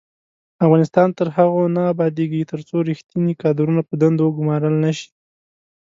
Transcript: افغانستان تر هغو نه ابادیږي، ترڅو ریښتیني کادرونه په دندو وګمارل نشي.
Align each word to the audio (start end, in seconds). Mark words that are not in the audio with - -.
افغانستان 0.65 1.07
تر 1.17 1.27
هغو 1.35 1.61
نه 1.75 1.81
ابادیږي، 1.93 2.41
ترڅو 2.51 2.75
ریښتیني 2.89 3.33
کادرونه 3.41 3.81
په 3.89 3.93
دندو 4.01 4.23
وګمارل 4.27 4.75
نشي. 4.85 5.09